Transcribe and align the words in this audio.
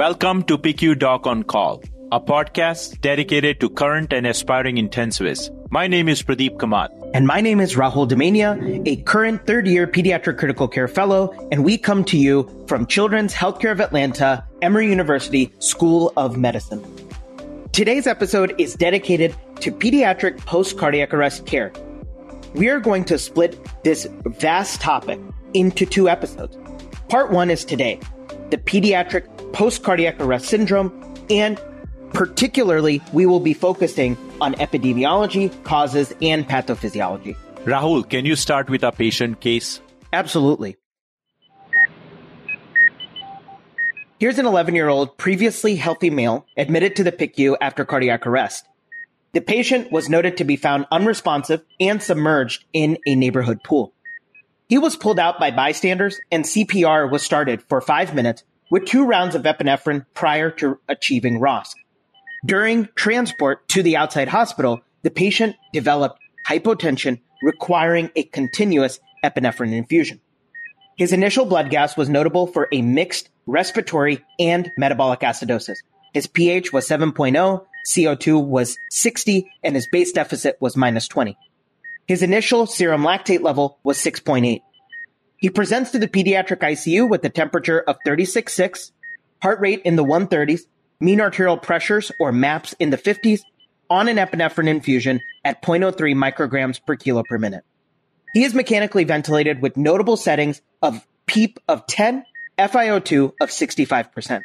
Welcome 0.00 0.44
to 0.44 0.56
PICU 0.56 0.98
Doc 0.98 1.26
on 1.26 1.42
Call, 1.42 1.82
a 2.10 2.18
podcast 2.18 3.02
dedicated 3.02 3.60
to 3.60 3.68
current 3.68 4.14
and 4.14 4.26
aspiring 4.26 4.76
intensivists. 4.76 5.50
My 5.70 5.88
name 5.88 6.08
is 6.08 6.22
Pradeep 6.22 6.56
Kamat. 6.56 6.88
And 7.12 7.26
my 7.26 7.42
name 7.42 7.60
is 7.60 7.74
Rahul 7.74 8.08
Damania, 8.08 8.82
a 8.88 8.96
current 9.02 9.46
third 9.46 9.66
year 9.66 9.86
pediatric 9.86 10.38
critical 10.38 10.68
care 10.68 10.88
fellow, 10.88 11.34
and 11.52 11.66
we 11.66 11.76
come 11.76 12.02
to 12.04 12.16
you 12.16 12.48
from 12.66 12.86
Children's 12.86 13.34
Healthcare 13.34 13.72
of 13.72 13.80
Atlanta, 13.82 14.42
Emory 14.62 14.88
University 14.88 15.52
School 15.58 16.14
of 16.16 16.38
Medicine. 16.38 16.82
Today's 17.72 18.06
episode 18.06 18.54
is 18.56 18.72
dedicated 18.72 19.36
to 19.56 19.70
pediatric 19.70 20.38
post 20.46 20.78
cardiac 20.78 21.12
arrest 21.12 21.44
care. 21.44 21.74
We 22.54 22.70
are 22.70 22.80
going 22.80 23.04
to 23.04 23.18
split 23.18 23.58
this 23.84 24.08
vast 24.24 24.80
topic 24.80 25.20
into 25.52 25.84
two 25.84 26.08
episodes. 26.08 26.56
Part 27.10 27.32
one 27.32 27.50
is 27.50 27.66
today, 27.66 28.00
the 28.50 28.58
pediatric 28.58 29.52
post 29.52 29.82
cardiac 29.82 30.20
arrest 30.20 30.46
syndrome, 30.46 30.92
and 31.30 31.60
particularly, 32.12 33.00
we 33.12 33.26
will 33.26 33.40
be 33.40 33.54
focusing 33.54 34.16
on 34.40 34.54
epidemiology, 34.54 35.50
causes, 35.64 36.12
and 36.20 36.48
pathophysiology. 36.48 37.36
Rahul, 37.64 38.08
can 38.08 38.24
you 38.24 38.36
start 38.36 38.70
with 38.70 38.82
a 38.82 38.90
patient 38.90 39.40
case? 39.40 39.80
Absolutely. 40.12 40.76
Here's 44.18 44.38
an 44.38 44.46
11 44.46 44.74
year 44.74 44.88
old 44.88 45.16
previously 45.16 45.76
healthy 45.76 46.10
male 46.10 46.46
admitted 46.56 46.96
to 46.96 47.04
the 47.04 47.12
PICU 47.12 47.56
after 47.60 47.84
cardiac 47.84 48.26
arrest. 48.26 48.66
The 49.32 49.40
patient 49.40 49.92
was 49.92 50.10
noted 50.10 50.36
to 50.38 50.44
be 50.44 50.56
found 50.56 50.86
unresponsive 50.90 51.62
and 51.78 52.02
submerged 52.02 52.64
in 52.72 52.98
a 53.06 53.14
neighborhood 53.14 53.62
pool. 53.62 53.94
He 54.70 54.78
was 54.78 54.94
pulled 54.94 55.18
out 55.18 55.40
by 55.40 55.50
bystanders 55.50 56.20
and 56.30 56.44
CPR 56.44 57.10
was 57.10 57.24
started 57.24 57.60
for 57.68 57.80
five 57.80 58.14
minutes 58.14 58.44
with 58.70 58.84
two 58.84 59.04
rounds 59.04 59.34
of 59.34 59.42
epinephrine 59.42 60.06
prior 60.14 60.48
to 60.52 60.78
achieving 60.88 61.40
ROSC. 61.40 61.74
During 62.46 62.88
transport 62.94 63.66
to 63.70 63.82
the 63.82 63.96
outside 63.96 64.28
hospital, 64.28 64.82
the 65.02 65.10
patient 65.10 65.56
developed 65.72 66.20
hypotension 66.48 67.20
requiring 67.42 68.12
a 68.14 68.22
continuous 68.22 69.00
epinephrine 69.24 69.72
infusion. 69.72 70.20
His 70.96 71.12
initial 71.12 71.46
blood 71.46 71.70
gas 71.70 71.96
was 71.96 72.08
notable 72.08 72.46
for 72.46 72.68
a 72.70 72.80
mixed 72.80 73.28
respiratory 73.46 74.24
and 74.38 74.70
metabolic 74.76 75.18
acidosis. 75.20 75.78
His 76.14 76.28
pH 76.28 76.72
was 76.72 76.88
7.0, 76.88 77.66
CO2 77.88 78.46
was 78.46 78.78
60, 78.92 79.50
and 79.64 79.74
his 79.74 79.88
base 79.88 80.12
deficit 80.12 80.58
was 80.60 80.76
minus 80.76 81.08
20. 81.08 81.36
His 82.10 82.24
initial 82.24 82.66
serum 82.66 83.02
lactate 83.02 83.40
level 83.40 83.78
was 83.84 83.96
6.8. 83.98 84.62
He 85.36 85.48
presents 85.48 85.92
to 85.92 85.98
the 86.00 86.08
pediatric 86.08 86.56
ICU 86.56 87.08
with 87.08 87.24
a 87.24 87.28
temperature 87.28 87.78
of 87.78 87.98
36.6, 88.04 88.90
heart 89.40 89.60
rate 89.60 89.82
in 89.84 89.94
the 89.94 90.04
130s, 90.04 90.62
mean 90.98 91.20
arterial 91.20 91.56
pressures 91.56 92.10
or 92.18 92.32
MAPS 92.32 92.74
in 92.80 92.90
the 92.90 92.98
50s, 92.98 93.42
on 93.88 94.08
an 94.08 94.16
epinephrine 94.16 94.66
infusion 94.66 95.20
at 95.44 95.62
0.03 95.62 96.16
micrograms 96.16 96.84
per 96.84 96.96
kilo 96.96 97.22
per 97.28 97.38
minute. 97.38 97.62
He 98.32 98.42
is 98.42 98.54
mechanically 98.54 99.04
ventilated 99.04 99.62
with 99.62 99.76
notable 99.76 100.16
settings 100.16 100.62
of 100.82 101.06
PEEP 101.26 101.60
of 101.68 101.86
10, 101.86 102.24
FiO2 102.58 103.34
of 103.40 103.50
65%. 103.50 104.42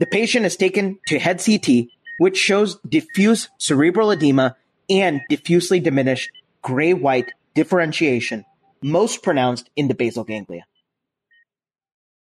The 0.00 0.06
patient 0.06 0.44
is 0.44 0.56
taken 0.56 0.98
to 1.06 1.18
head 1.18 1.42
CT, 1.42 1.86
which 2.18 2.36
shows 2.36 2.78
diffuse 2.86 3.48
cerebral 3.56 4.10
edema 4.10 4.56
and 4.90 5.22
diffusely 5.30 5.80
diminished 5.80 6.28
gray-white 6.62 7.32
differentiation 7.54 8.44
most 8.82 9.22
pronounced 9.22 9.68
in 9.76 9.88
the 9.88 9.94
basal 9.94 10.24
ganglia. 10.24 10.64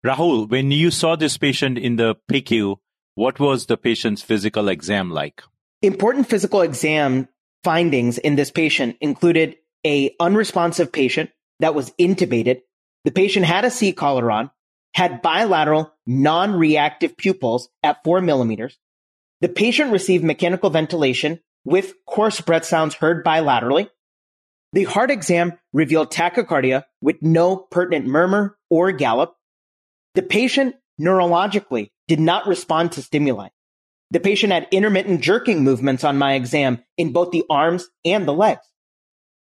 Rahul, 0.05 0.49
when 0.49 0.71
you 0.71 0.91
saw 0.91 1.15
this 1.15 1.37
patient 1.37 1.77
in 1.77 1.95
the 1.95 2.15
PICU, 2.29 2.77
what 3.15 3.39
was 3.39 3.65
the 3.65 3.77
patient's 3.77 4.21
physical 4.21 4.69
exam 4.69 5.11
like? 5.11 5.43
Important 5.81 6.27
physical 6.27 6.61
exam 6.61 7.27
findings 7.63 8.17
in 8.17 8.35
this 8.35 8.51
patient 8.51 8.97
included 9.01 9.57
a 9.85 10.15
unresponsive 10.19 10.91
patient 10.91 11.31
that 11.59 11.75
was 11.75 11.91
intubated. 11.99 12.61
The 13.05 13.11
patient 13.11 13.45
had 13.45 13.65
a 13.65 13.71
C 13.71 13.91
collar 13.93 14.31
on, 14.31 14.51
had 14.93 15.21
bilateral 15.21 15.93
non-reactive 16.05 17.17
pupils 17.17 17.69
at 17.83 18.03
four 18.03 18.21
millimeters. 18.21 18.77
The 19.41 19.49
patient 19.49 19.91
received 19.91 20.23
mechanical 20.23 20.69
ventilation 20.69 21.39
with 21.65 21.93
coarse 22.05 22.41
breath 22.41 22.65
sounds 22.65 22.95
heard 22.95 23.25
bilaterally. 23.25 23.89
The 24.73 24.83
heart 24.83 25.11
exam 25.11 25.53
revealed 25.73 26.11
tachycardia 26.11 26.83
with 27.01 27.21
no 27.21 27.55
pertinent 27.55 28.05
murmur 28.05 28.57
or 28.69 28.91
gallop. 28.91 29.35
The 30.15 30.21
patient 30.21 30.75
neurologically 30.99 31.91
did 32.07 32.19
not 32.19 32.47
respond 32.47 32.91
to 32.93 33.01
stimuli. 33.01 33.49
The 34.11 34.19
patient 34.19 34.53
had 34.53 34.67
intermittent 34.71 35.21
jerking 35.21 35.63
movements 35.63 36.03
on 36.03 36.17
my 36.17 36.33
exam 36.33 36.83
in 36.97 37.11
both 37.11 37.31
the 37.31 37.43
arms 37.49 37.87
and 38.05 38.25
the 38.25 38.33
legs. 38.33 38.65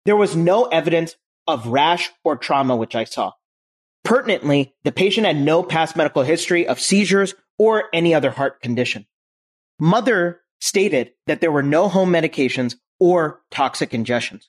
There 0.04 0.16
was 0.16 0.36
no 0.36 0.64
evidence 0.66 1.16
of 1.46 1.66
rash 1.66 2.10
or 2.24 2.36
trauma, 2.36 2.76
which 2.76 2.94
I 2.94 3.04
saw. 3.04 3.32
Pertinently, 4.04 4.74
the 4.84 4.92
patient 4.92 5.26
had 5.26 5.36
no 5.36 5.62
past 5.62 5.96
medical 5.96 6.22
history 6.22 6.66
of 6.66 6.80
seizures 6.80 7.34
or 7.58 7.84
any 7.92 8.14
other 8.14 8.30
heart 8.30 8.60
condition. 8.60 9.06
Mother 9.78 10.40
stated 10.60 11.12
that 11.26 11.40
there 11.40 11.52
were 11.52 11.62
no 11.62 11.88
home 11.88 12.12
medications 12.12 12.74
or 12.98 13.40
toxic 13.50 13.90
ingestions. 13.90 14.46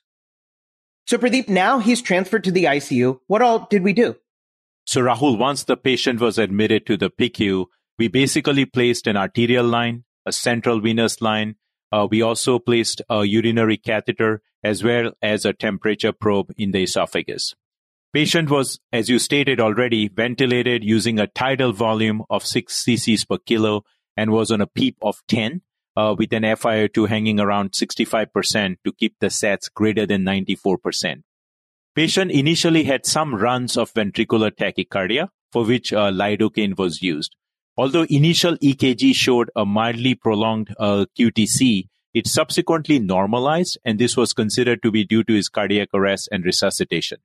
So 1.06 1.18
Pradeep, 1.18 1.48
now 1.48 1.80
he's 1.80 2.00
transferred 2.00 2.44
to 2.44 2.50
the 2.50 2.64
ICU. 2.64 3.20
What 3.26 3.42
all 3.42 3.66
did 3.70 3.82
we 3.82 3.92
do? 3.92 4.16
So 4.86 5.02
Rahul, 5.02 5.38
once 5.38 5.64
the 5.64 5.76
patient 5.76 6.20
was 6.20 6.38
admitted 6.38 6.86
to 6.86 6.96
the 6.96 7.10
PICU, 7.10 7.66
we 7.98 8.08
basically 8.08 8.64
placed 8.64 9.06
an 9.06 9.16
arterial 9.16 9.66
line, 9.66 10.04
a 10.26 10.32
central 10.32 10.80
venous 10.80 11.20
line. 11.20 11.56
Uh, 11.92 12.08
we 12.10 12.22
also 12.22 12.58
placed 12.58 13.02
a 13.08 13.24
urinary 13.24 13.76
catheter 13.76 14.42
as 14.62 14.82
well 14.82 15.12
as 15.20 15.44
a 15.44 15.52
temperature 15.52 16.12
probe 16.12 16.52
in 16.56 16.72
the 16.72 16.82
esophagus. 16.82 17.54
Patient 18.14 18.48
was, 18.48 18.80
as 18.92 19.08
you 19.08 19.18
stated 19.18 19.60
already, 19.60 20.08
ventilated 20.08 20.82
using 20.84 21.18
a 21.18 21.26
tidal 21.26 21.72
volume 21.72 22.22
of 22.30 22.46
6 22.46 22.84
cc's 22.84 23.24
per 23.24 23.38
kilo 23.38 23.84
and 24.16 24.30
was 24.30 24.50
on 24.50 24.60
a 24.60 24.66
PEEP 24.66 24.96
of 25.02 25.22
10 25.28 25.62
uh, 25.96 26.14
with 26.18 26.32
an 26.32 26.42
FiO2 26.42 27.08
hanging 27.08 27.40
around 27.40 27.72
65% 27.72 28.76
to 28.84 28.92
keep 28.92 29.14
the 29.20 29.28
sats 29.28 29.72
greater 29.72 30.06
than 30.06 30.22
94%. 30.22 31.22
Patient 31.94 32.30
initially 32.30 32.84
had 32.84 33.06
some 33.06 33.34
runs 33.34 33.76
of 33.76 33.92
ventricular 33.94 34.50
tachycardia, 34.50 35.28
for 35.52 35.64
which 35.64 35.92
uh, 35.92 36.10
lidocaine 36.10 36.76
was 36.76 37.02
used. 37.02 37.36
Although 37.76 38.06
initial 38.08 38.56
EKG 38.56 39.14
showed 39.14 39.50
a 39.54 39.64
mildly 39.64 40.14
prolonged 40.14 40.74
uh, 40.78 41.06
QTC, 41.18 41.88
it 42.12 42.28
subsequently 42.28 43.00
normalized, 43.00 43.78
and 43.84 43.98
this 43.98 44.16
was 44.16 44.32
considered 44.32 44.82
to 44.82 44.90
be 44.90 45.04
due 45.04 45.24
to 45.24 45.34
his 45.34 45.48
cardiac 45.48 45.88
arrest 45.92 46.28
and 46.30 46.44
resuscitation. 46.44 47.18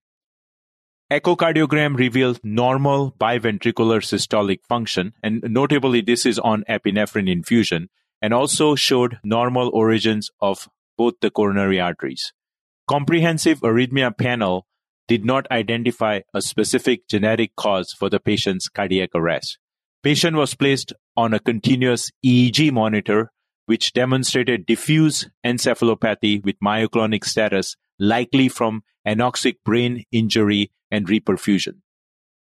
Echocardiogram 1.12 1.97
revealed 1.97 2.40
normal 2.44 3.12
biventricular 3.19 4.00
systolic 4.01 4.59
function, 4.68 5.13
and 5.24 5.44
notably, 5.44 6.01
this 6.01 6.25
is 6.25 6.38
on 6.38 6.63
epinephrine 6.69 7.31
infusion, 7.31 7.90
and 8.22 8.34
also 8.34 8.75
showed 8.75 9.19
normal 9.24 9.69
origins 9.74 10.30
of 10.41 10.68
both 10.97 11.13
the 11.22 11.30
coronary 11.30 11.80
arteries. 11.80 12.34
Comprehensive 12.88 13.59
arrhythmia 13.62 14.18
panel 14.18 14.66
did 15.07 15.25
not 15.25 15.50
identify 15.52 16.22
a 16.34 16.41
specific 16.41 17.07
genetic 17.07 17.56
cause 17.56 17.94
for 17.97 18.09
the 18.09 18.19
patient's 18.19 18.68
cardiac 18.68 19.09
arrest. 19.16 19.57
Patient 20.03 20.35
was 20.35 20.56
placed 20.56 20.94
on 21.18 21.34
a 21.34 21.40
continuous 21.40 22.12
EEG 22.25 22.72
monitor 22.72 23.31
which 23.66 23.94
demonstrated 23.94 24.66
diffuse 24.66 25.30
encephalopathy 25.46 26.44
with 26.44 26.59
myoclonic 26.59 27.24
status 27.24 27.75
likely 28.00 28.50
from 28.50 28.81
anoxic 29.07 29.56
brain 29.63 30.04
injury 30.12 30.72
and 30.89 31.07
reperfusion. 31.07 31.81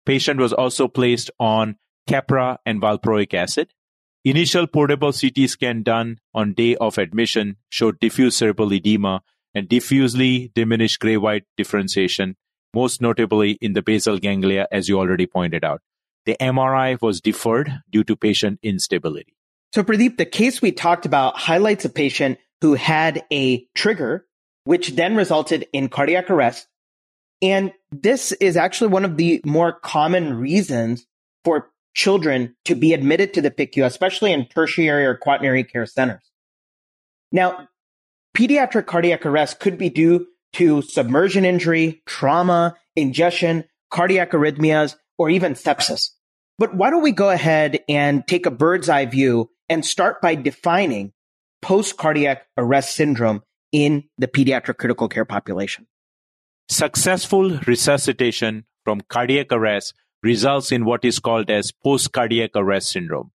Patient 0.05 0.39
was 0.39 0.53
also 0.53 0.89
placed 0.89 1.31
on 1.41 1.77
Keppra 2.09 2.59
and 2.67 2.81
valproic 2.83 3.33
acid 3.35 3.71
Initial 4.27 4.67
portable 4.67 5.13
CT 5.13 5.49
scan 5.49 5.85
done 5.85 6.19
on 6.35 6.53
day 6.53 6.75
of 6.75 6.99
admission 6.99 7.59
showed 7.69 8.01
diffuse 8.01 8.37
cerebral 8.37 8.73
edema 8.73 9.23
and 9.55 9.69
diffusely 9.69 10.51
diminished 10.53 10.99
gray-white 10.99 11.45
differentiation, 11.57 12.35
most 12.75 13.01
notably 13.01 13.53
in 13.61 13.75
the 13.75 13.83
basal 13.83 14.19
ganglia, 14.19 14.67
as 14.73 14.89
you 14.89 14.99
already 14.99 15.29
pointed 15.29 15.63
out. 15.63 15.81
The 16.25 16.37
MRI 16.41 17.01
was 17.01 17.21
deferred 17.21 17.71
due 17.89 18.03
to 18.03 18.17
patient 18.17 18.59
instability. 18.65 19.37
So, 19.73 19.85
Pradeep, 19.85 20.17
the 20.17 20.27
case 20.27 20.61
we 20.61 20.73
talked 20.73 21.07
about 21.07 21.37
highlights 21.39 21.85
a 21.85 21.89
patient 21.89 22.39
who 22.63 22.75
had 22.75 23.23
a 23.33 23.65
trigger, 23.77 24.27
which 24.65 24.97
then 24.97 25.15
resulted 25.15 25.69
in 25.73 25.89
cardiac 25.89 26.31
arrest. 26.31 26.67
And 27.43 27.73
this 27.93 28.33
is 28.33 28.57
actually 28.57 28.89
one 28.89 29.05
of 29.05 29.19
the 29.19 29.41
more 29.47 29.71
common 29.73 30.35
reasons 30.35 31.07
for 31.45 31.71
children 31.97 32.55
to 32.67 32.75
be 32.75 32.93
admitted 32.93 33.33
to 33.35 33.41
the 33.41 33.51
PICU, 33.51 33.85
especially 33.85 34.33
in 34.33 34.47
tertiary 34.47 35.07
or 35.07 35.17
quaternary 35.17 35.65
care 35.65 35.87
centers. 35.87 36.31
Now, 37.33 37.69
pediatric 38.37 38.87
cardiac 38.87 39.25
arrest 39.25 39.59
could 39.59 39.79
be 39.79 39.89
due 39.89 40.27
to 40.53 40.83
submersion 40.83 41.45
injury, 41.45 42.03
trauma, 42.07 42.77
ingestion, 42.95 43.65
cardiac 43.91 44.33
arrhythmias, 44.33 44.95
or 45.19 45.31
even 45.31 45.55
sepsis. 45.55 46.11
But 46.59 46.75
why 46.75 46.91
don't 46.91 47.03
we 47.03 47.13
go 47.13 47.31
ahead 47.31 47.81
and 47.89 48.27
take 48.27 48.45
a 48.45 48.51
bird's 48.51 48.89
eye 48.89 49.07
view 49.07 49.51
and 49.69 49.85
start 49.85 50.21
by 50.21 50.35
defining 50.35 51.13
post 51.63 51.97
cardiac 51.97 52.47
arrest 52.59 52.95
syndrome 52.95 53.43
in 53.73 54.05
the 54.19 54.29
pediatric 54.29 54.77
critical 54.77 55.09
care 55.09 55.25
population? 55.25 55.87
Successful 56.69 57.59
resuscitation 57.67 58.67
from 58.85 59.01
cardiac 59.01 59.51
arrest 59.51 59.95
results 60.23 60.73
in 60.73 60.85
what 60.85 61.05
is 61.05 61.19
called 61.19 61.51
as 61.51 61.73
post 61.85 62.13
cardiac 62.13 62.51
arrest 62.55 62.91
syndrome, 62.91 63.31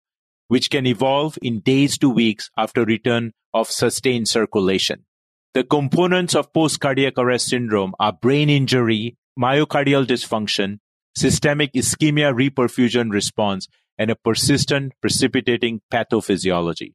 which 0.47 0.69
can 0.69 0.85
evolve 0.85 1.37
in 1.41 1.59
days 1.59 1.97
to 1.99 2.09
weeks 2.09 2.49
after 2.57 2.83
return 2.83 3.31
of 3.53 3.69
sustained 3.69 4.27
circulation. 4.27 5.05
The 5.53 5.63
components 5.63 6.35
of 6.35 6.53
post 6.53 6.79
cardiac 6.79 7.13
arrest 7.17 7.47
syndrome 7.47 7.93
are 7.99 8.13
brain 8.13 8.49
injury, 8.49 9.17
myocardial 9.37 10.05
dysfunction, 10.05 10.79
systemic 11.15 11.73
ischemia 11.73 12.33
reperfusion 12.33 13.11
response, 13.11 13.67
and 13.97 14.09
a 14.09 14.15
persistent 14.15 14.93
precipitating 15.01 15.81
pathophysiology. 15.91 16.93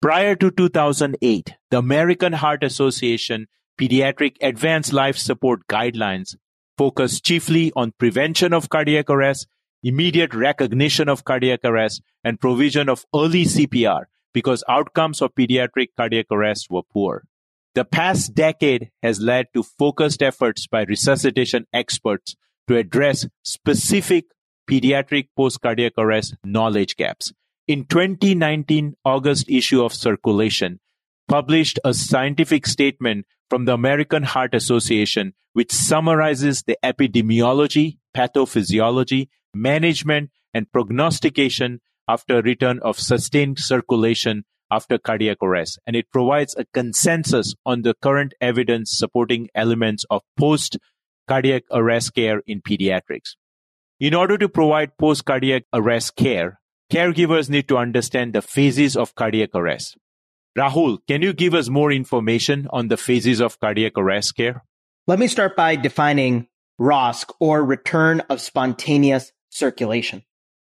Prior 0.00 0.34
to 0.34 0.50
2008, 0.50 1.54
the 1.70 1.78
American 1.78 2.32
Heart 2.32 2.64
Association 2.64 3.46
Pediatric 3.80 4.36
Advanced 4.40 4.92
Life 4.92 5.16
Support 5.16 5.66
Guidelines 5.68 6.34
focused 6.76 7.24
chiefly 7.24 7.72
on 7.76 7.92
prevention 7.98 8.52
of 8.52 8.68
cardiac 8.68 9.10
arrest, 9.10 9.46
immediate 9.82 10.34
recognition 10.34 11.08
of 11.08 11.24
cardiac 11.24 11.60
arrest, 11.64 12.02
and 12.24 12.40
provision 12.40 12.88
of 12.88 13.04
early 13.14 13.44
CPR 13.44 14.04
because 14.32 14.64
outcomes 14.68 15.20
of 15.20 15.34
pediatric 15.34 15.88
cardiac 15.96 16.26
arrest 16.30 16.68
were 16.70 16.82
poor. 16.82 17.24
The 17.74 17.84
past 17.84 18.34
decade 18.34 18.90
has 19.02 19.20
led 19.20 19.46
to 19.54 19.62
focused 19.62 20.22
efforts 20.22 20.66
by 20.66 20.82
resuscitation 20.84 21.66
experts 21.72 22.36
to 22.68 22.76
address 22.76 23.26
specific 23.42 24.26
pediatric 24.70 25.28
post-cardiac 25.36 25.92
arrest 25.98 26.34
knowledge 26.44 26.96
gaps. 26.96 27.32
In 27.66 27.84
2019 27.84 28.94
August 29.04 29.48
issue 29.48 29.82
of 29.82 29.94
Circulation, 29.94 30.80
published 31.28 31.78
a 31.84 31.94
scientific 31.94 32.66
statement 32.66 33.26
from 33.52 33.66
the 33.66 33.74
American 33.74 34.22
Heart 34.22 34.54
Association 34.54 35.34
which 35.52 35.72
summarizes 35.72 36.62
the 36.62 36.78
epidemiology, 36.82 37.98
pathophysiology, 38.16 39.28
management, 39.52 40.30
and 40.54 40.72
prognostication 40.72 41.82
after 42.08 42.40
return 42.40 42.78
of 42.78 42.98
sustained 42.98 43.58
circulation 43.58 44.46
after 44.70 44.96
cardiac 44.96 45.36
arrest. 45.42 45.78
And 45.86 45.94
it 45.94 46.10
provides 46.10 46.54
a 46.56 46.64
consensus 46.72 47.54
on 47.66 47.82
the 47.82 47.92
current 47.92 48.32
evidence 48.40 48.90
supporting 48.90 49.50
elements 49.54 50.06
of 50.08 50.22
post 50.38 50.78
cardiac 51.28 51.64
arrest 51.70 52.14
care 52.14 52.40
in 52.46 52.62
pediatrics. 52.62 53.36
In 54.00 54.14
order 54.14 54.38
to 54.38 54.48
provide 54.48 54.96
post 54.96 55.26
cardiac 55.26 55.64
arrest 55.74 56.16
care, 56.16 56.58
caregivers 56.90 57.50
need 57.50 57.68
to 57.68 57.76
understand 57.76 58.32
the 58.32 58.40
phases 58.40 58.96
of 58.96 59.14
cardiac 59.14 59.50
arrest. 59.54 59.98
Rahul, 60.56 60.98
can 61.08 61.22
you 61.22 61.32
give 61.32 61.54
us 61.54 61.70
more 61.70 61.90
information 61.90 62.68
on 62.70 62.88
the 62.88 62.98
phases 62.98 63.40
of 63.40 63.58
cardiac 63.58 63.92
arrest 63.96 64.36
care? 64.36 64.62
Let 65.06 65.18
me 65.18 65.26
start 65.26 65.56
by 65.56 65.76
defining 65.76 66.48
ROSC 66.78 67.32
or 67.40 67.64
return 67.64 68.20
of 68.28 68.40
spontaneous 68.40 69.32
circulation. 69.48 70.22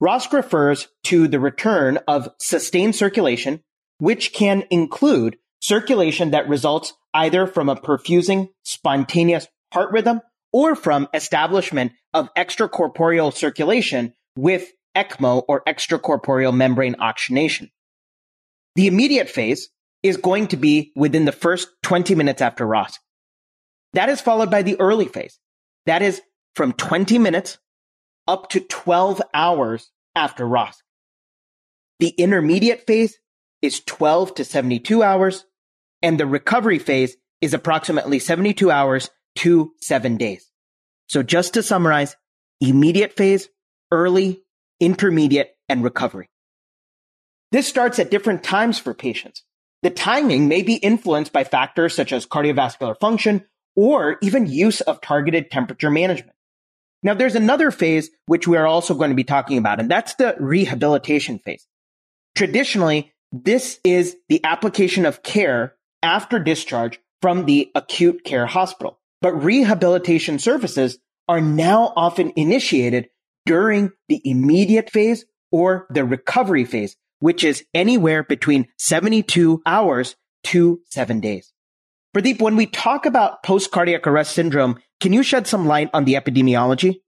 ROSC 0.03 0.33
refers 0.33 0.89
to 1.05 1.29
the 1.29 1.39
return 1.39 1.99
of 2.09 2.29
sustained 2.41 2.97
circulation, 2.97 3.63
which 3.99 4.33
can 4.33 4.65
include 4.71 5.39
circulation 5.61 6.33
that 6.33 6.49
results 6.49 6.95
either 7.15 7.47
from 7.47 7.69
a 7.69 7.77
perfusing 7.77 8.49
spontaneous 8.65 9.47
heart 9.73 9.93
rhythm 9.93 10.21
or 10.53 10.75
from 10.75 11.09
establishment 11.15 11.93
of 12.15 12.33
extracorporeal 12.35 13.33
circulation 13.33 14.13
with 14.37 14.73
ECMO 14.97 15.45
or 15.47 15.63
extracorporeal 15.65 16.55
membrane 16.55 16.97
oxygenation. 16.99 17.71
The 18.79 18.87
immediate 18.87 19.29
phase 19.29 19.71
is 20.05 20.19
going 20.19 20.47
to 20.49 20.57
be 20.57 20.93
within 20.95 21.25
the 21.25 21.33
first 21.33 21.67
20 21.83 22.15
minutes 22.15 22.41
after 22.41 22.65
ROSC. 22.65 22.93
That 23.95 24.09
is 24.09 24.21
followed 24.21 24.53
by 24.53 24.63
the 24.63 24.79
early 24.79 25.07
phase. 25.07 25.41
That 25.87 26.01
is 26.01 26.23
from 26.55 26.73
20 26.75 27.19
minutes 27.19 27.59
up 28.29 28.51
to 28.51 28.61
12 28.61 29.21
hours 29.35 29.91
after 30.15 30.45
ROSC. 30.45 30.77
The 31.99 32.11
intermediate 32.11 32.87
phase 32.87 33.19
is 33.63 33.81
12 33.81 34.37
to 34.37 34.45
72 34.45 35.03
hours, 35.03 35.45
and 36.01 36.21
the 36.21 36.27
recovery 36.27 36.79
phase 36.79 37.17
is 37.41 37.55
approximately 37.55 38.21
72 38.21 38.71
hours 38.71 39.11
to 39.39 39.73
seven 39.81 40.17
days. 40.19 40.53
So 41.09 41.25
just 41.25 41.55
to 41.55 41.65
summarize, 41.65 42.15
immediate 42.61 43.15
phase, 43.15 43.49
early, 43.91 44.45
intermediate, 44.79 45.51
and 45.69 45.83
recovery. 45.83 46.29
This 47.53 47.67
starts 47.67 47.99
at 47.99 48.11
different 48.11 48.43
times 48.43 48.79
for 48.79 48.95
patients. 48.95 49.43
The 49.83 49.91
timing 49.91 50.49
may 50.49 50.63
be 50.63 50.75
influenced 50.75 51.33
by 51.33 51.45
factors 51.45 51.95
such 51.95 52.13
as 52.13 52.27
cardiovascular 52.27 52.99
function 52.99 53.47
or 53.77 54.19
even 54.23 54.47
use 54.47 54.81
of 54.81 55.01
targeted 55.01 55.51
temperature 55.51 55.91
management. 55.91 56.35
Now, 57.03 57.15
there's 57.15 57.37
another 57.37 57.71
phase 57.71 58.11
which 58.27 58.49
we 58.49 58.57
are 58.57 58.67
also 58.67 58.95
going 58.95 59.11
to 59.11 59.17
be 59.17 59.25
talking 59.25 59.57
about, 59.57 59.79
and 59.79 59.91
that's 59.91 60.15
the 60.15 60.35
rehabilitation 60.41 61.39
phase. 61.39 61.65
Traditionally, 62.35 63.13
this 63.31 63.79
is 63.85 64.17
the 64.29 64.45
application 64.45 65.07
of 65.07 65.23
care 65.23 65.77
after 66.03 66.39
discharge 66.39 67.01
from 67.23 67.47
the 67.47 67.71
acute 67.75 68.25
care 68.25 68.47
hospital. 68.47 68.99
But 69.21 69.43
rehabilitation 69.45 70.39
services 70.39 70.99
are 71.29 71.41
now 71.41 71.93
often 71.97 72.33
initiated 72.37 73.11
during 73.47 73.93
the 74.09 74.21
immediate 74.25 74.91
phase 74.91 75.25
or 75.51 75.87
the 75.91 76.05
recovery 76.05 76.65
phase, 76.65 76.97
which 77.21 77.45
is 77.45 77.65
anywhere 77.75 78.23
between 78.23 78.69
72 78.79 79.63
hours 79.67 80.17
to 80.45 80.81
seven 80.87 81.21
days. 81.21 81.53
Pradeep, 82.17 82.41
when 82.41 82.57
we 82.57 82.67
talk 82.67 83.07
about 83.07 83.43
post 83.43 83.71
cardiac 83.71 84.07
arrest 84.07 84.33
syndrome, 84.33 84.79
can 85.01 85.13
you 85.13 85.23
shed 85.23 85.47
some 85.47 85.67
light 85.67 85.91
on 85.93 86.05
the 86.05 86.15
epidemiology? 86.15 87.01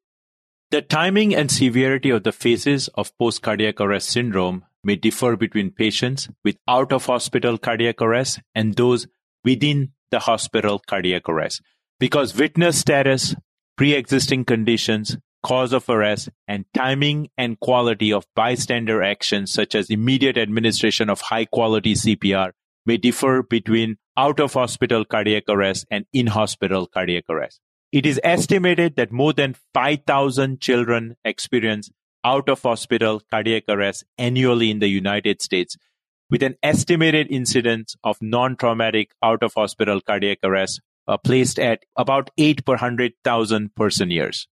The 0.71 0.83
timing 0.83 1.35
and 1.35 1.51
severity 1.51 2.11
of 2.11 2.23
the 2.23 2.33
phases 2.33 2.89
of 2.95 3.17
post 3.19 3.43
cardiac 3.43 3.81
arrest 3.81 4.11
syndrome 4.11 4.65
may 4.85 4.97
differ 4.97 5.37
between 5.37 5.71
patients 5.71 6.29
with 6.45 6.56
out 6.69 6.93
of 6.93 7.06
hospital 7.06 7.59
cardiac 7.59 8.01
arrest 8.01 8.41
and 8.55 8.75
those 8.75 9.06
within 9.45 9.93
the 10.11 10.21
hospital 10.21 10.79
cardiac 10.79 11.29
arrest 11.29 11.63
because 11.99 12.37
witness 12.37 12.79
status, 12.79 13.34
pre 13.77 13.94
existing 13.94 14.44
conditions, 14.44 15.17
cause 15.43 15.73
of 15.73 15.89
arrest, 15.89 16.29
and 16.47 16.65
timing 16.75 17.29
and 17.37 17.59
quality 17.61 18.13
of 18.13 18.27
bystander 18.35 19.03
actions, 19.03 19.53
such 19.53 19.75
as 19.75 19.91
immediate 19.91 20.37
administration 20.37 21.09
of 21.09 21.20
high 21.20 21.44
quality 21.44 21.94
CPR, 21.94 22.53
may 22.87 22.97
differ 22.97 23.43
between 23.43 23.97
out 24.17 24.41
of 24.41 24.53
hospital 24.53 25.05
cardiac 25.05 25.44
arrest 25.49 25.87
and 25.91 26.05
in 26.13 26.27
hospital 26.27 26.87
cardiac 26.87 27.25
arrest. 27.29 27.61
It 27.93 28.06
is 28.06 28.20
estimated 28.23 28.97
that 28.97 29.13
more 29.13 29.32
than 29.32 29.56
5,000 29.75 30.61
children 30.61 31.17
experience 31.25 31.91
out 32.25 32.49
of 32.49 32.63
hospital 32.63 33.20
cardiac 33.31 33.65
arrest 33.69 34.05
annually 34.19 34.70
in 34.70 34.79
the 34.79 34.89
United 34.89 35.43
States, 35.43 35.77
with 36.29 36.43
an 36.43 36.56
estimated 36.63 37.27
incidence 37.31 37.97
of 38.05 38.17
non 38.20 38.56
traumatic 38.56 39.11
out 39.23 39.43
of 39.43 39.55
hospital 39.55 40.01
cardiac 40.01 40.39
arrest 40.44 40.81
uh, 41.09 41.17
placed 41.17 41.59
at 41.59 41.82
about 41.97 42.31
8 42.39 42.65
per 42.65 42.75
100,000 42.75 43.75
person 43.75 44.11
years. 44.11 44.47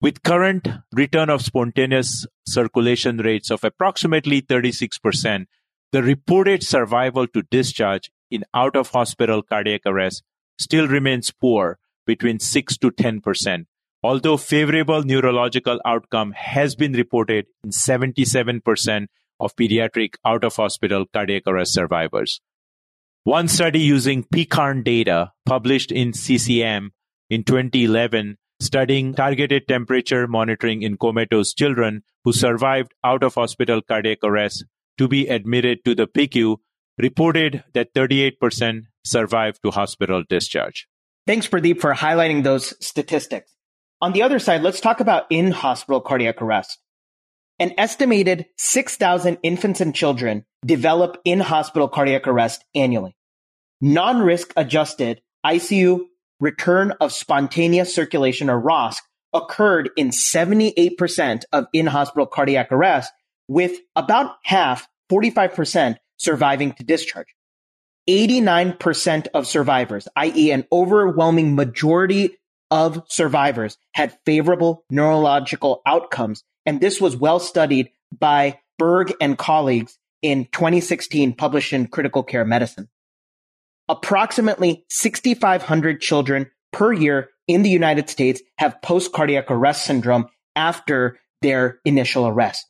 With 0.00 0.22
current 0.22 0.68
return 0.92 1.30
of 1.30 1.40
spontaneous 1.40 2.26
circulation 2.46 3.16
rates 3.16 3.50
of 3.50 3.64
approximately 3.64 4.42
36%, 4.42 5.46
the 5.92 6.02
reported 6.02 6.62
survival 6.62 7.26
to 7.28 7.42
discharge 7.50 8.10
in 8.30 8.44
out 8.52 8.76
of 8.76 8.90
hospital 8.90 9.42
cardiac 9.42 9.82
arrest 9.86 10.22
still 10.58 10.86
remains 10.86 11.30
poor 11.30 11.78
between 12.06 12.38
6 12.38 12.76
to 12.78 12.90
10%, 12.90 13.66
although 14.02 14.36
favorable 14.36 15.02
neurological 15.02 15.80
outcome 15.86 16.32
has 16.32 16.74
been 16.74 16.92
reported 16.92 17.46
in 17.64 17.70
77% 17.70 19.06
of 19.40 19.56
pediatric 19.56 20.14
out 20.26 20.44
of 20.44 20.56
hospital 20.56 21.06
cardiac 21.10 21.44
arrest 21.46 21.72
survivors. 21.72 22.40
One 23.24 23.48
study 23.48 23.80
using 23.80 24.24
PECARN 24.24 24.84
data 24.84 25.32
published 25.46 25.90
in 25.90 26.12
CCM 26.12 26.92
in 27.30 27.44
2011 27.44 28.36
studying 28.60 29.14
targeted 29.14 29.68
temperature 29.68 30.26
monitoring 30.26 30.82
in 30.82 30.96
comatose 30.96 31.52
children 31.52 32.02
who 32.24 32.32
survived 32.32 32.94
out 33.04 33.22
of 33.22 33.34
hospital 33.34 33.82
cardiac 33.82 34.18
arrest 34.22 34.64
to 34.98 35.08
be 35.08 35.28
admitted 35.28 35.84
to 35.84 35.94
the 35.94 36.06
PICU 36.06 36.56
reported 36.98 37.62
that 37.74 37.92
38% 37.94 38.82
survived 39.04 39.60
to 39.62 39.70
hospital 39.70 40.24
discharge. 40.28 40.88
Thanks, 41.26 41.46
Pradeep, 41.46 41.80
for 41.80 41.94
highlighting 41.94 42.44
those 42.44 42.74
statistics. 42.84 43.52
On 44.00 44.12
the 44.12 44.22
other 44.22 44.38
side, 44.38 44.62
let's 44.62 44.80
talk 44.80 45.00
about 45.00 45.26
in 45.30 45.50
hospital 45.50 46.00
cardiac 46.00 46.40
arrest. 46.40 46.78
An 47.58 47.72
estimated 47.78 48.46
6,000 48.58 49.38
infants 49.42 49.80
and 49.80 49.94
children 49.94 50.44
develop 50.64 51.18
in 51.24 51.40
hospital 51.40 51.88
cardiac 51.88 52.26
arrest 52.26 52.64
annually. 52.74 53.16
Non 53.80 54.20
risk 54.20 54.52
adjusted 54.56 55.22
ICU 55.44 56.04
return 56.40 56.92
of 57.00 57.12
spontaneous 57.12 57.94
circulation 57.94 58.50
or 58.50 58.60
ROSC 58.60 58.96
occurred 59.32 59.90
in 59.96 60.10
78% 60.10 61.44
of 61.52 61.66
in-hospital 61.72 62.26
cardiac 62.26 62.72
arrest, 62.72 63.12
with 63.48 63.78
about 63.94 64.36
half, 64.44 64.88
45%, 65.10 65.96
surviving 66.16 66.72
to 66.72 66.84
discharge. 66.84 67.28
89% 68.08 69.26
of 69.34 69.46
survivors, 69.46 70.08
i.e. 70.16 70.50
an 70.52 70.64
overwhelming 70.70 71.54
majority 71.54 72.36
of 72.70 73.02
survivors 73.08 73.78
had 73.92 74.18
favorable 74.24 74.84
neurological 74.90 75.82
outcomes. 75.86 76.42
And 76.64 76.80
this 76.80 77.00
was 77.00 77.16
well 77.16 77.40
studied 77.40 77.90
by 78.16 78.60
Berg 78.78 79.12
and 79.20 79.36
colleagues 79.36 79.98
in 80.22 80.46
2016 80.46 81.34
published 81.34 81.72
in 81.72 81.86
Critical 81.88 82.22
Care 82.22 82.44
Medicine. 82.44 82.88
Approximately 83.88 84.84
6,500 84.88 86.00
children 86.00 86.50
per 86.72 86.92
year 86.92 87.28
in 87.46 87.62
the 87.62 87.70
United 87.70 88.10
States 88.10 88.42
have 88.58 88.82
post 88.82 89.12
cardiac 89.12 89.50
arrest 89.50 89.84
syndrome 89.84 90.26
after 90.56 91.18
their 91.42 91.78
initial 91.84 92.26
arrest. 92.26 92.66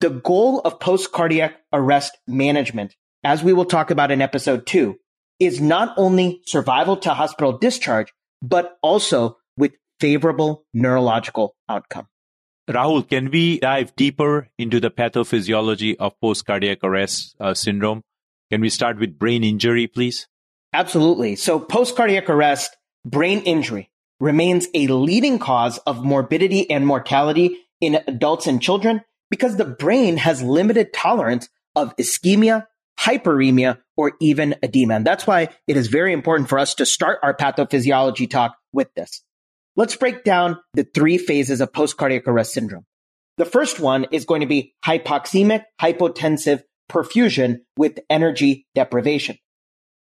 The 0.00 0.10
goal 0.10 0.60
of 0.60 0.80
post 0.80 1.12
cardiac 1.12 1.56
arrest 1.72 2.16
management, 2.26 2.96
as 3.22 3.42
we 3.42 3.52
will 3.52 3.66
talk 3.66 3.90
about 3.90 4.10
in 4.10 4.22
episode 4.22 4.66
two, 4.66 4.96
is 5.38 5.60
not 5.60 5.94
only 5.98 6.40
survival 6.46 6.96
to 6.98 7.12
hospital 7.12 7.58
discharge, 7.58 8.12
but 8.40 8.78
also 8.82 9.36
with 9.56 9.72
favorable 9.98 10.64
neurological 10.72 11.54
outcome. 11.68 12.06
Rahul, 12.68 13.06
can 13.06 13.30
we 13.30 13.58
dive 13.58 13.94
deeper 13.96 14.48
into 14.56 14.80
the 14.80 14.90
pathophysiology 14.90 15.96
of 15.98 16.18
post 16.20 16.46
cardiac 16.46 16.78
arrest 16.82 17.34
uh, 17.40 17.52
syndrome? 17.52 18.02
Can 18.50 18.60
we 18.60 18.68
start 18.68 18.98
with 18.98 19.18
brain 19.18 19.44
injury, 19.44 19.86
please? 19.86 20.26
Absolutely. 20.72 21.36
So 21.36 21.58
post 21.60 21.96
cardiac 21.96 22.28
arrest, 22.28 22.76
brain 23.04 23.40
injury 23.42 23.90
remains 24.18 24.66
a 24.74 24.88
leading 24.88 25.38
cause 25.38 25.78
of 25.78 26.04
morbidity 26.04 26.68
and 26.70 26.86
mortality 26.86 27.58
in 27.80 28.00
adults 28.06 28.46
and 28.46 28.60
children 28.60 29.02
because 29.30 29.56
the 29.56 29.64
brain 29.64 30.16
has 30.16 30.42
limited 30.42 30.92
tolerance 30.92 31.48
of 31.76 31.96
ischemia, 31.96 32.66
hyperemia, 32.98 33.78
or 33.96 34.12
even 34.20 34.56
edema. 34.62 34.94
And 34.94 35.06
that's 35.06 35.26
why 35.26 35.48
it 35.66 35.76
is 35.76 35.86
very 35.86 36.12
important 36.12 36.48
for 36.48 36.58
us 36.58 36.74
to 36.74 36.86
start 36.86 37.20
our 37.22 37.34
pathophysiology 37.34 38.28
talk 38.28 38.56
with 38.72 38.92
this. 38.94 39.22
Let's 39.76 39.96
break 39.96 40.24
down 40.24 40.58
the 40.74 40.84
three 40.84 41.16
phases 41.16 41.60
of 41.60 41.72
post-cardiac 41.72 42.26
arrest 42.26 42.52
syndrome. 42.52 42.84
The 43.38 43.44
first 43.44 43.80
one 43.80 44.06
is 44.10 44.24
going 44.24 44.40
to 44.40 44.46
be 44.46 44.74
hypoxemic 44.84 45.64
hypotensive 45.80 46.62
perfusion 46.90 47.60
with 47.76 48.00
energy 48.10 48.66
deprivation. 48.74 49.38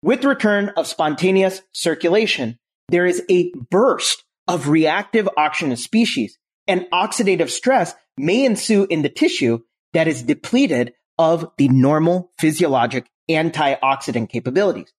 With 0.02 0.24
return 0.24 0.72
of 0.78 0.88
spontaneous 0.88 1.62
circulation, 1.74 2.58
there 2.90 3.06
is 3.06 3.24
a 3.30 3.52
burst 3.70 4.24
of 4.48 4.70
reactive 4.70 5.28
oxygen 5.38 5.76
species 5.76 6.38
and 6.68 6.86
oxidative 6.94 7.50
stress 7.50 7.94
may 8.18 8.46
ensue 8.46 8.88
in 8.90 9.02
the 9.02 9.10
tissue 9.10 9.60
that 9.94 10.08
is 10.08 10.24
depleted 10.24 10.94
of 11.18 11.52
the 11.58 11.68
normal 11.70 12.32
physiologic 12.40 13.10
antioxidant 13.30 14.30
capabilities. 14.30 14.94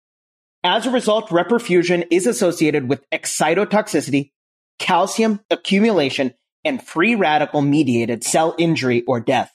As 0.64 0.86
a 0.86 0.90
result, 0.90 1.30
reperfusion 1.30 2.06
is 2.10 2.26
associated 2.26 2.88
with 2.88 3.08
excitotoxicity, 3.10 4.32
calcium 4.78 5.40
accumulation, 5.50 6.34
and 6.64 6.82
free 6.82 7.14
radical 7.14 7.62
mediated 7.62 8.24
cell 8.24 8.54
injury 8.58 9.04
or 9.06 9.20
death. 9.20 9.52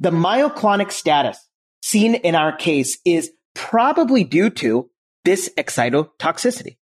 The 0.00 0.10
myoclonic 0.10 0.92
status 0.92 1.38
seen 1.82 2.14
in 2.14 2.34
our 2.34 2.56
case 2.56 2.98
is 3.04 3.32
probably 3.54 4.24
due 4.24 4.50
to 4.50 4.90
this 5.24 5.50
excitotoxicity. 5.58 6.76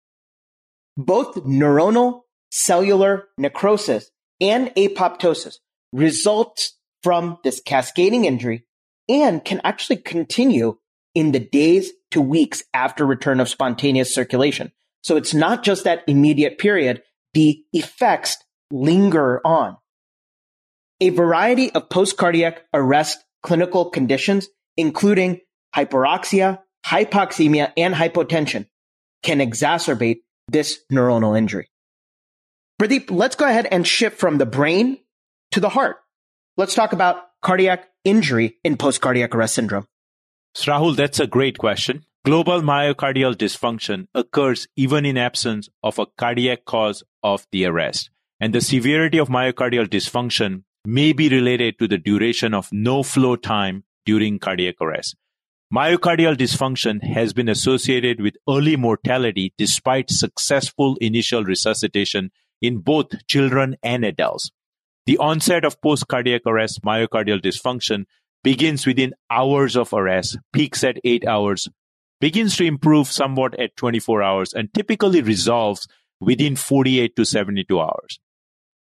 Both 0.97 1.37
neuronal 1.45 2.23
cellular 2.51 3.29
necrosis 3.39 4.11
and 4.41 4.69
apoptosis 4.77 5.57
results 5.93 6.77
from 7.03 7.39
this 7.43 7.61
cascading 7.65 8.25
injury 8.25 8.67
and 9.09 9.45
can 9.45 9.61
actually 9.65 9.97
continue 9.97 10.79
in 11.15 11.33
the 11.33 11.41
days 11.41 11.93
to 12.11 12.21
weeks 12.21 12.63
after 12.75 13.07
return 13.07 13.41
of 13.41 13.49
spontaneous 13.49 14.15
circulation. 14.15 14.73
So 15.03 15.17
it's 15.17 15.33
not 15.33 15.63
just 15.63 15.85
that 15.85 16.03
immediate 16.07 16.59
period. 16.59 17.03
The 17.33 17.65
effects 17.73 18.37
linger 18.71 19.41
on. 19.45 19.77
A 21.01 21.11
variety 21.11 21.71
of 21.73 21.91
post-cardiac 21.91 22.63
arrest 22.73 23.19
clinical 23.43 23.91
conditions, 23.91 24.49
including 24.77 25.41
hyperoxia, 25.75 26.61
hypoxemia, 26.87 27.73
and 27.77 27.95
hypotension 27.95 28.67
can 29.23 29.41
exacerbate 29.41 30.21
this 30.49 30.79
neuronal 30.91 31.37
injury. 31.37 31.69
Pradeep, 32.81 33.11
let's 33.11 33.37
go 33.37 33.47
ahead 33.47 33.67
and 33.67 33.87
shift 33.87 34.19
from 34.19 34.39
the 34.39 34.47
brain 34.47 34.99
to 35.51 35.61
the 35.61 35.69
heart. 35.69 35.97
Let's 36.57 36.75
talk 36.75 36.93
about 36.93 37.23
cardiac 37.43 37.89
injury 38.05 38.57
in 38.65 38.77
post 38.77 39.01
cardiac 39.01 39.35
arrest 39.35 39.55
syndrome. 39.55 39.87
Rahul, 40.57 40.97
that's 40.97 41.21
a 41.21 41.27
great 41.27 41.59
question. 41.59 42.05
Global 42.25 42.63
myocardial 42.63 43.35
dysfunction 43.35 44.09
occurs 44.15 44.67
even 44.77 45.05
in 45.05 45.17
absence 45.19 45.69
of 45.83 45.99
a 45.99 46.07
cardiac 46.19 46.65
cause 46.65 47.03
of 47.23 47.47
the 47.53 47.67
arrest. 47.67 48.11
And 48.41 48.55
the 48.55 48.61
severity 48.61 49.19
of 49.19 49.29
myocardial 49.29 49.87
dysfunction 49.87 50.65
may 50.87 51.13
be 51.13 51.29
related 51.29 51.79
to 51.79 51.89
the 51.89 51.99
duration 51.99 52.55
of 52.55 52.69
no 52.73 53.03
flow 53.03 53.37
time 53.37 53.85
during 54.05 54.39
cardiac 54.39 54.77
arrest. 54.81 55.17
Myocardial 55.75 56.37
dysfunction 56.37 57.03
has 57.03 57.33
been 57.33 57.49
associated 57.49 58.21
with 58.21 58.37
early 58.49 58.77
mortality 58.77 59.53
despite 59.59 60.11
successful 60.11 60.97
initial 61.01 61.43
resuscitation 61.45 62.31
in 62.63 62.79
both 62.79 63.27
children 63.27 63.77
and 63.83 64.05
adults. 64.05 64.51
The 65.07 65.19
onset 65.19 65.65
of 65.65 65.81
post 65.81 66.07
cardiac 66.09 66.43
arrest 66.47 66.83
myocardial 66.83 67.41
dysfunction 67.41 68.05
begins 68.45 68.87
within 68.87 69.15
hours 69.29 69.77
of 69.77 69.93
arrest, 69.93 70.39
peaks 70.53 70.85
at 70.85 71.01
8 71.05 71.27
hours, 71.27 71.69
begins 72.21 72.57
to 72.57 72.65
improve 72.65 73.09
somewhat 73.09 73.59
at 73.59 73.77
24 73.77 74.23
hours, 74.23 74.53
and 74.53 74.73
typically 74.73 75.21
resolves 75.21 75.89
within 76.21 76.55
48 76.57 77.17
to 77.17 77.25
72 77.25 77.81
hours. 77.81 78.21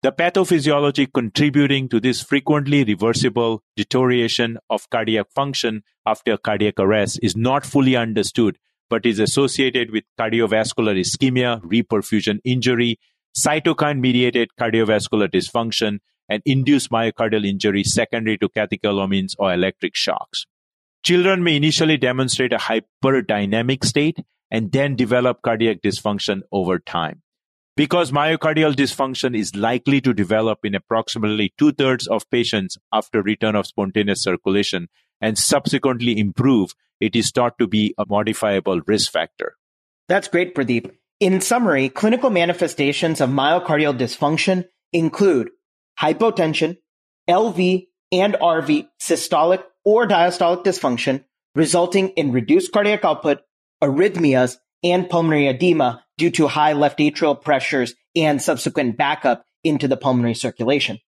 The 0.04 0.12
pathophysiology 0.12 1.14
contributing 1.14 1.88
to 1.90 2.00
this 2.00 2.22
frequently 2.22 2.84
reversible 2.84 3.62
deterioration 3.76 4.58
of 4.68 4.90
cardiac 4.90 5.30
function 5.30 5.84
after 6.08 6.38
cardiac 6.38 6.80
arrest 6.80 7.20
is 7.22 7.36
not 7.38 7.64
fully 7.64 7.96
understood, 7.96 8.58
but 8.90 9.06
is 9.06 9.20
associated 9.20 9.92
with 9.92 10.06
cardiovascular 10.20 11.00
ischemia, 11.00 11.62
reperfusion 11.62 12.40
injury, 12.44 13.00
cytokine 13.38 14.00
mediated 14.00 14.50
cardiovascular 14.60 15.28
dysfunction, 15.28 16.00
and 16.28 16.42
induced 16.48 16.90
myocardial 16.90 17.46
injury 17.46 17.84
secondary 17.84 18.40
to 18.40 18.50
catecholamines 18.50 19.36
or 19.38 19.54
electric 19.54 19.96
shocks. 19.96 20.48
Children 21.04 21.44
may 21.44 21.58
initially 21.58 21.98
demonstrate 21.98 22.54
a 22.54 22.58
hyperdynamic 22.58 23.86
state 23.86 24.18
and 24.50 24.72
then 24.72 24.96
develop 24.96 25.44
cardiac 25.44 25.80
dysfunction 25.84 26.42
over 26.52 26.80
time. 26.80 27.22
Because 27.78 28.12
myocardial 28.12 28.74
dysfunction 28.74 29.38
is 29.38 29.56
likely 29.56 30.02
to 30.02 30.14
develop 30.14 30.60
in 30.64 30.76
approximately 30.76 31.54
two 31.58 31.72
thirds 31.72 32.06
of 32.06 32.30
patients 32.30 32.78
after 32.92 33.22
return 33.22 33.56
of 33.56 33.66
spontaneous 33.66 34.24
circulation 34.24 34.90
and 35.22 35.38
subsequently 35.38 36.20
improve, 36.20 36.74
it 37.00 37.16
is 37.16 37.32
thought 37.32 37.58
to 37.60 37.68
be 37.68 37.94
a 37.98 38.06
modifiable 38.06 38.82
risk 38.88 39.12
factor. 39.12 39.56
That's 40.10 40.28
great, 40.28 40.54
Pradeep. 40.54 40.92
In 41.22 41.40
summary, 41.40 41.88
clinical 41.88 42.30
manifestations 42.30 43.22
of 43.22 43.30
myocardial 43.30 43.98
dysfunction 43.98 44.66
include 44.92 45.52
hypotension, 46.00 46.78
LV 47.30 47.88
and 48.12 48.34
RV 48.34 48.88
systolic 49.02 49.64
or 49.86 50.08
diastolic 50.08 50.64
dysfunction, 50.64 51.24
resulting 51.56 52.10
in 52.10 52.32
reduced 52.34 52.72
cardiac 52.74 53.06
output, 53.06 53.42
arrhythmias, 53.82 54.58
and 54.84 55.10
pulmonary 55.10 55.48
edema 55.48 56.04
due 56.18 56.32
to 56.32 56.48
high 56.48 56.74
left 56.74 57.00
atrial 57.00 57.40
pressures 57.40 57.94
and 58.16 58.42
subsequent 58.42 58.98
backup 58.98 59.46
into 59.64 59.88
the 59.88 59.98
pulmonary 59.98 60.34
circulation. 60.34 61.00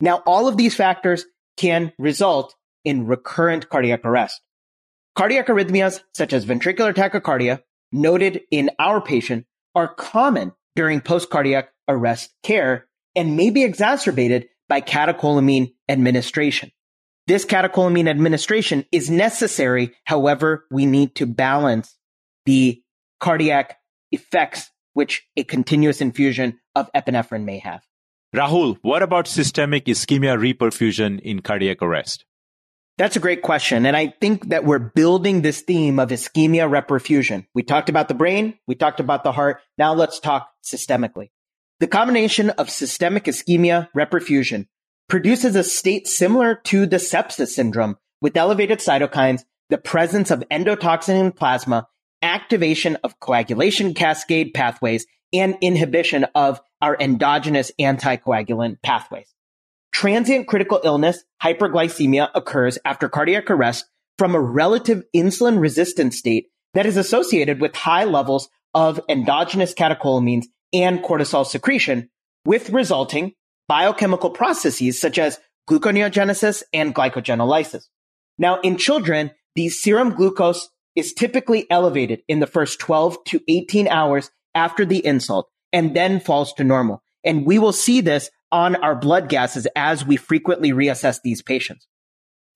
Now, 0.00 0.22
all 0.26 0.48
of 0.48 0.56
these 0.56 0.74
factors 0.74 1.24
can 1.56 1.92
result 1.98 2.54
in 2.84 3.06
recurrent 3.06 3.68
cardiac 3.68 4.04
arrest. 4.04 4.40
Cardiac 5.14 5.48
arrhythmias, 5.48 6.00
such 6.14 6.32
as 6.32 6.46
ventricular 6.46 6.94
tachycardia, 6.94 7.60
noted 7.92 8.42
in 8.50 8.70
our 8.78 9.00
patient, 9.00 9.44
are 9.74 9.92
common 9.94 10.52
during 10.76 11.00
post-cardiac 11.00 11.70
arrest 11.88 12.30
care 12.42 12.86
and 13.14 13.36
may 13.36 13.50
be 13.50 13.64
exacerbated 13.64 14.48
by 14.68 14.80
catecholamine 14.80 15.72
administration. 15.88 16.70
This 17.26 17.44
catecholamine 17.44 18.08
administration 18.08 18.86
is 18.92 19.10
necessary. 19.10 19.92
However, 20.04 20.64
we 20.70 20.86
need 20.86 21.16
to 21.16 21.26
balance 21.26 21.96
the 22.46 22.82
cardiac 23.20 23.78
effects 24.10 24.70
which 24.94 25.24
a 25.36 25.44
continuous 25.44 26.00
infusion 26.00 26.58
of 26.74 26.90
epinephrine 26.94 27.44
may 27.44 27.58
have. 27.58 27.82
Rahul, 28.34 28.78
what 28.82 29.02
about 29.02 29.26
systemic 29.26 29.86
ischemia 29.86 30.38
reperfusion 30.38 31.20
in 31.20 31.40
cardiac 31.40 31.82
arrest? 31.82 32.24
That's 32.98 33.16
a 33.16 33.20
great 33.20 33.42
question. 33.42 33.86
And 33.86 33.96
I 33.96 34.14
think 34.20 34.50
that 34.50 34.64
we're 34.64 34.78
building 34.78 35.42
this 35.42 35.62
theme 35.62 35.98
of 35.98 36.10
ischemia 36.10 36.68
reperfusion. 36.68 37.46
We 37.54 37.62
talked 37.62 37.88
about 37.88 38.08
the 38.08 38.14
brain. 38.14 38.58
We 38.66 38.74
talked 38.74 39.00
about 39.00 39.24
the 39.24 39.32
heart. 39.32 39.60
Now 39.78 39.94
let's 39.94 40.20
talk 40.20 40.50
systemically. 40.62 41.30
The 41.80 41.86
combination 41.86 42.50
of 42.50 42.68
systemic 42.68 43.24
ischemia 43.24 43.88
reperfusion 43.96 44.66
produces 45.08 45.56
a 45.56 45.64
state 45.64 46.06
similar 46.06 46.54
to 46.64 46.86
the 46.86 46.98
sepsis 46.98 47.48
syndrome 47.48 47.96
with 48.20 48.36
elevated 48.36 48.80
cytokines, 48.80 49.44
the 49.70 49.78
presence 49.78 50.30
of 50.30 50.44
endotoxin 50.50 51.18
in 51.18 51.32
plasma, 51.32 51.88
activation 52.22 52.96
of 53.04 53.18
coagulation 53.20 53.94
cascade 53.94 54.52
pathways, 54.54 55.06
and 55.32 55.56
inhibition 55.60 56.26
of 56.34 56.60
our 56.82 56.96
endogenous 56.98 57.70
anticoagulant 57.80 58.82
pathways. 58.82 59.32
Transient 59.92 60.46
critical 60.46 60.80
illness, 60.84 61.24
hyperglycemia 61.42 62.30
occurs 62.34 62.78
after 62.84 63.08
cardiac 63.08 63.50
arrest 63.50 63.86
from 64.18 64.34
a 64.34 64.40
relative 64.40 65.02
insulin 65.14 65.60
resistant 65.60 66.14
state 66.14 66.46
that 66.74 66.86
is 66.86 66.96
associated 66.96 67.60
with 67.60 67.74
high 67.74 68.04
levels 68.04 68.48
of 68.74 69.00
endogenous 69.08 69.74
catecholamines 69.74 70.46
and 70.72 71.02
cortisol 71.02 71.44
secretion 71.44 72.08
with 72.44 72.70
resulting 72.70 73.32
biochemical 73.68 74.30
processes 74.30 75.00
such 75.00 75.18
as 75.18 75.38
gluconeogenesis 75.68 76.62
and 76.72 76.94
glycogenolysis. 76.94 77.84
Now, 78.38 78.60
in 78.60 78.76
children, 78.76 79.32
the 79.54 79.68
serum 79.68 80.14
glucose 80.14 80.68
is 80.96 81.12
typically 81.12 81.70
elevated 81.70 82.22
in 82.28 82.40
the 82.40 82.46
first 82.46 82.78
12 82.80 83.22
to 83.24 83.40
18 83.48 83.88
hours 83.88 84.30
after 84.54 84.84
the 84.84 85.04
insult 85.04 85.48
and 85.72 85.94
then 85.94 86.20
falls 86.20 86.52
to 86.54 86.64
normal. 86.64 87.02
And 87.24 87.46
we 87.46 87.58
will 87.58 87.72
see 87.72 88.00
this 88.00 88.30
on 88.50 88.76
our 88.76 88.96
blood 88.96 89.28
gases 89.28 89.66
as 89.76 90.04
we 90.04 90.16
frequently 90.16 90.72
reassess 90.72 91.20
these 91.22 91.42
patients. 91.42 91.86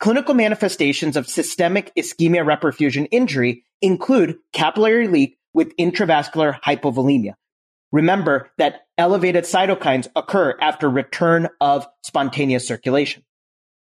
Clinical 0.00 0.34
manifestations 0.34 1.16
of 1.16 1.28
systemic 1.28 1.92
ischemia 1.96 2.44
reperfusion 2.44 3.06
injury 3.10 3.64
include 3.80 4.36
capillary 4.52 5.08
leak 5.08 5.38
with 5.52 5.76
intravascular 5.76 6.60
hypovolemia. 6.60 7.34
Remember 7.92 8.50
that 8.58 8.86
elevated 8.98 9.44
cytokines 9.44 10.08
occur 10.16 10.56
after 10.60 10.90
return 10.90 11.48
of 11.60 11.86
spontaneous 12.02 12.66
circulation. 12.66 13.22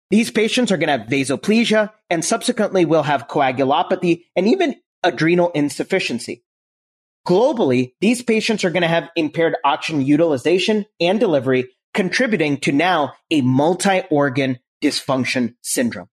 These 0.10 0.32
patients 0.32 0.72
are 0.72 0.78
going 0.78 0.88
to 0.88 0.98
have 0.98 1.10
vasoplegia 1.10 1.92
and 2.10 2.24
subsequently 2.24 2.86
will 2.86 3.04
have 3.04 3.28
coagulopathy 3.28 4.26
and 4.36 4.48
even 4.48 4.76
adrenal 5.04 5.52
insufficiency. 5.52 6.44
Globally, 7.28 7.94
these 8.02 8.22
patients 8.22 8.64
are 8.64 8.70
going 8.70 8.82
to 8.82 8.88
have 8.88 9.10
impaired 9.16 9.56
oxygen 9.64 10.02
utilization 10.02 10.86
and 11.00 11.20
delivery, 11.20 11.70
contributing 11.94 12.58
to 12.58 12.72
now 12.72 13.14
a 13.32 13.42
multi-organ 13.42 14.60
dysfunction 14.84 15.56
syndrome. 15.62 16.10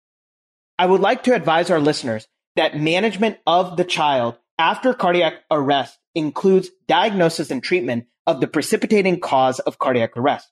I 0.79 0.87
would 0.87 1.01
like 1.01 1.25
to 1.25 1.35
advise 1.35 1.71
our 1.71 1.81
listeners 1.81 2.27
that 2.57 2.79
management 2.79 3.39
of 3.47 3.77
the 3.77 3.85
child 3.85 4.39
after 4.59 4.95
cardiac 4.95 5.35
arrest 5.51 5.99
includes 6.15 6.71
diagnosis 6.87 7.51
and 7.51 7.63
treatment 7.63 8.07
of 8.27 8.41
the 8.41 8.47
precipitating 8.47 9.21
cause 9.21 9.59
of 9.59 9.79
cardiac 9.79 10.17
arrest. 10.17 10.49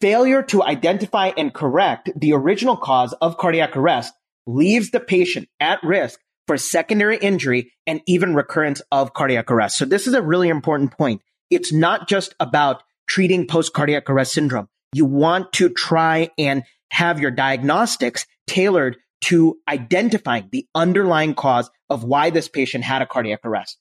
Failure 0.00 0.44
to 0.44 0.62
identify 0.62 1.32
and 1.36 1.52
correct 1.52 2.08
the 2.14 2.32
original 2.32 2.76
cause 2.76 3.12
of 3.14 3.36
cardiac 3.36 3.76
arrest 3.76 4.14
leaves 4.46 4.92
the 4.92 5.00
patient 5.00 5.48
at 5.58 5.82
risk 5.82 6.20
for 6.46 6.56
secondary 6.56 7.16
injury 7.16 7.72
and 7.84 8.00
even 8.06 8.36
recurrence 8.36 8.80
of 8.92 9.12
cardiac 9.12 9.50
arrest. 9.50 9.76
So 9.76 9.84
this 9.84 10.06
is 10.06 10.14
a 10.14 10.22
really 10.22 10.50
important 10.50 10.96
point. 10.96 11.20
It's 11.50 11.72
not 11.72 12.08
just 12.08 12.32
about 12.38 12.84
treating 13.08 13.48
post 13.48 13.72
cardiac 13.72 14.08
arrest 14.08 14.34
syndrome. 14.34 14.68
You 14.92 15.04
want 15.04 15.52
to 15.54 15.68
try 15.68 16.30
and 16.38 16.62
have 16.92 17.18
your 17.18 17.32
diagnostics 17.32 18.24
tailored 18.46 18.98
to 19.22 19.58
identifying 19.68 20.48
the 20.52 20.68
underlying 20.76 21.34
cause 21.34 21.68
of 21.90 22.04
why 22.04 22.30
this 22.30 22.46
patient 22.46 22.84
had 22.84 23.02
a 23.02 23.06
cardiac 23.06 23.40
arrest. 23.44 23.78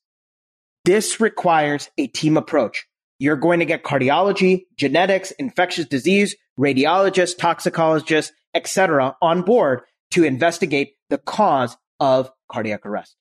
This 0.83 1.19
requires 1.19 1.91
a 1.95 2.07
team 2.07 2.37
approach. 2.37 2.87
You're 3.19 3.35
going 3.35 3.59
to 3.59 3.65
get 3.65 3.83
cardiology, 3.83 4.65
genetics, 4.75 5.31
infectious 5.31 5.85
disease, 5.85 6.35
radiologists, 6.59 7.37
toxicologists, 7.37 8.31
etc. 8.53 9.15
on 9.21 9.41
board 9.41 9.81
to 10.11 10.23
investigate 10.23 10.93
the 11.09 11.17
cause 11.17 11.77
of 11.99 12.31
cardiac 12.51 12.85
arrest. 12.85 13.15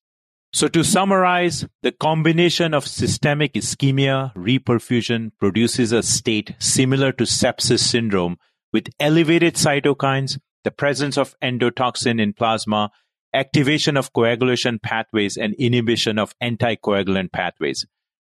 So 0.52 0.68
to 0.68 0.82
summarize, 0.84 1.66
the 1.82 1.92
combination 1.92 2.72
of 2.72 2.86
systemic 2.86 3.54
ischemia 3.54 4.34
reperfusion 4.34 5.32
produces 5.38 5.92
a 5.92 6.02
state 6.02 6.54
similar 6.58 7.12
to 7.12 7.24
sepsis 7.24 7.80
syndrome 7.80 8.38
with 8.72 8.88
elevated 8.98 9.54
cytokines, 9.54 10.38
the 10.64 10.70
presence 10.70 11.18
of 11.18 11.34
endotoxin 11.42 12.20
in 12.20 12.32
plasma, 12.32 12.90
activation 13.34 13.96
of 13.96 14.12
coagulation 14.12 14.78
pathways 14.78 15.36
and 15.36 15.54
inhibition 15.54 16.18
of 16.18 16.34
anticoagulant 16.42 17.32
pathways. 17.32 17.86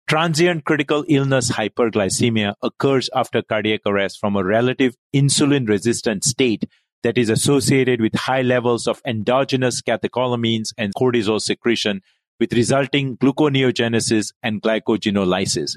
Transient 0.06 0.66
critical 0.66 1.02
illness 1.08 1.50
hyperglycemia 1.50 2.54
occurs 2.62 3.08
after 3.14 3.40
cardiac 3.40 3.80
arrest 3.86 4.18
from 4.20 4.36
a 4.36 4.44
relative 4.44 4.94
insulin 5.14 5.66
resistant 5.66 6.24
state 6.24 6.64
that 7.02 7.16
is 7.16 7.30
associated 7.30 8.02
with 8.02 8.14
high 8.14 8.42
levels 8.42 8.86
of 8.86 9.00
endogenous 9.06 9.80
catecholamines 9.80 10.74
and 10.76 10.94
cortisol 10.94 11.40
secretion 11.40 12.02
with 12.38 12.52
resulting 12.52 13.16
gluconeogenesis 13.16 14.32
and 14.42 14.60
glycogenolysis. 14.60 15.76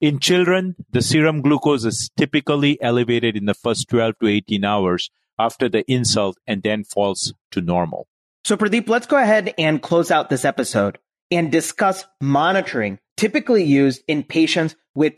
In 0.00 0.20
children, 0.20 0.76
the 0.92 1.02
serum 1.02 1.42
glucose 1.42 1.84
is 1.84 2.10
typically 2.16 2.80
elevated 2.80 3.36
in 3.36 3.46
the 3.46 3.54
first 3.54 3.88
12 3.88 4.14
to 4.20 4.28
18 4.28 4.64
hours 4.64 5.10
after 5.36 5.68
the 5.68 5.82
insult 5.90 6.36
and 6.46 6.62
then 6.62 6.84
falls 6.84 7.34
to 7.50 7.60
normal. 7.60 8.06
So, 8.44 8.56
Pradeep, 8.56 8.88
let's 8.88 9.06
go 9.06 9.16
ahead 9.16 9.52
and 9.58 9.82
close 9.82 10.10
out 10.12 10.30
this 10.30 10.44
episode 10.44 10.98
and 11.36 11.50
discuss 11.50 12.04
monitoring 12.20 12.98
typically 13.16 13.64
used 13.64 14.02
in 14.08 14.22
patients 14.22 14.76
with 14.94 15.14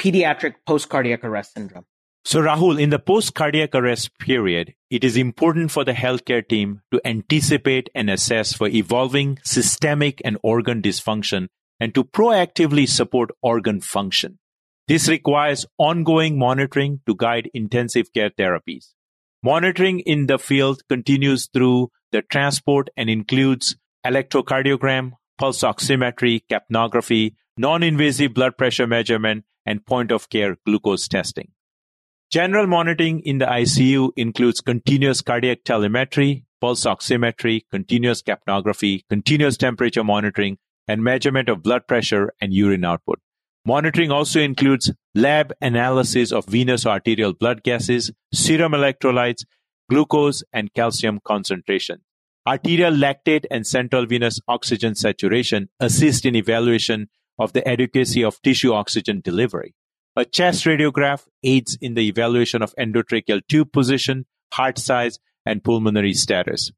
pediatric 0.00 0.54
post 0.66 0.88
cardiac 0.88 1.24
arrest 1.24 1.54
syndrome. 1.54 1.84
So, 2.24 2.40
Rahul, 2.40 2.80
in 2.80 2.90
the 2.90 2.98
post 2.98 3.34
cardiac 3.34 3.74
arrest 3.74 4.18
period, 4.18 4.74
it 4.90 5.04
is 5.04 5.16
important 5.16 5.70
for 5.70 5.84
the 5.84 5.92
healthcare 5.92 6.46
team 6.46 6.82
to 6.92 7.00
anticipate 7.04 7.88
and 7.94 8.10
assess 8.10 8.52
for 8.52 8.68
evolving 8.68 9.38
systemic 9.42 10.20
and 10.24 10.36
organ 10.42 10.82
dysfunction 10.82 11.48
and 11.80 11.94
to 11.94 12.04
proactively 12.04 12.86
support 12.86 13.30
organ 13.42 13.80
function. 13.80 14.38
This 14.86 15.08
requires 15.08 15.64
ongoing 15.78 16.38
monitoring 16.38 17.00
to 17.06 17.14
guide 17.16 17.48
intensive 17.54 18.12
care 18.12 18.30
therapies. 18.30 18.88
Monitoring 19.42 20.00
in 20.00 20.26
the 20.26 20.38
field 20.38 20.82
continues 20.88 21.48
through 21.48 21.90
the 22.12 22.20
transport 22.20 22.90
and 22.96 23.08
includes 23.08 23.76
electrocardiogram, 24.04 25.12
pulse 25.40 25.62
oximetry, 25.62 26.42
capnography, 26.50 27.34
non-invasive 27.56 28.34
blood 28.34 28.58
pressure 28.58 28.86
measurement, 28.86 29.42
and 29.64 29.86
point 29.86 30.12
of 30.12 30.28
care 30.28 30.56
glucose 30.66 31.08
testing. 31.08 31.50
General 32.30 32.66
monitoring 32.66 33.20
in 33.20 33.38
the 33.38 33.46
ICU 33.46 34.10
includes 34.16 34.60
continuous 34.60 35.22
cardiac 35.22 35.64
telemetry, 35.64 36.44
pulse 36.60 36.84
oximetry, 36.84 37.62
continuous 37.70 38.22
capnography, 38.22 39.00
continuous 39.08 39.56
temperature 39.56 40.04
monitoring, 40.04 40.58
and 40.86 41.02
measurement 41.02 41.48
of 41.48 41.62
blood 41.62 41.86
pressure 41.88 42.34
and 42.42 42.52
urine 42.52 42.84
output. 42.84 43.18
Monitoring 43.64 44.10
also 44.10 44.40
includes 44.40 44.92
lab 45.14 45.54
analysis 45.62 46.32
of 46.32 46.44
venous 46.44 46.84
arterial 46.84 47.32
blood 47.32 47.62
gases, 47.62 48.10
serum 48.32 48.72
electrolytes, 48.72 49.44
glucose, 49.88 50.42
and 50.52 50.72
calcium 50.74 51.18
concentration. 51.24 52.02
Arterial 52.46 52.94
lactate 52.94 53.44
and 53.50 53.66
central 53.66 54.06
venous 54.06 54.40
oxygen 54.48 54.94
saturation 54.94 55.68
assist 55.78 56.24
in 56.24 56.34
evaluation 56.34 57.08
of 57.38 57.52
the 57.52 57.66
adequacy 57.68 58.24
of 58.24 58.40
tissue 58.42 58.72
oxygen 58.72 59.20
delivery. 59.20 59.74
A 60.16 60.24
chest 60.24 60.64
radiograph 60.64 61.26
aids 61.42 61.76
in 61.80 61.94
the 61.94 62.08
evaluation 62.08 62.62
of 62.62 62.74
endotracheal 62.76 63.42
tube 63.48 63.72
position, 63.72 64.26
heart 64.52 64.78
size, 64.78 65.18
and 65.46 65.62
pulmonary 65.62 66.14
status. 66.14 66.72